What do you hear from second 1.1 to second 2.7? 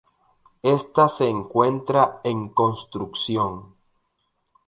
encuentra en